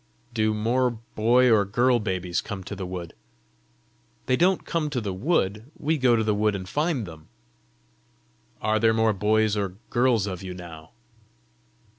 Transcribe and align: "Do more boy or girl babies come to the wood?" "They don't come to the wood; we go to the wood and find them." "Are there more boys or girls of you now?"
"Do 0.33 0.51
more 0.55 0.89
boy 0.89 1.51
or 1.51 1.63
girl 1.63 1.99
babies 1.99 2.41
come 2.41 2.63
to 2.63 2.75
the 2.75 2.87
wood?" 2.87 3.13
"They 4.25 4.35
don't 4.35 4.65
come 4.65 4.89
to 4.89 4.99
the 4.99 5.13
wood; 5.13 5.69
we 5.77 5.99
go 5.99 6.15
to 6.15 6.23
the 6.23 6.33
wood 6.33 6.55
and 6.55 6.67
find 6.67 7.05
them." 7.05 7.27
"Are 8.63 8.79
there 8.79 8.95
more 8.95 9.13
boys 9.13 9.55
or 9.55 9.75
girls 9.91 10.25
of 10.25 10.41
you 10.41 10.55
now?" 10.55 10.89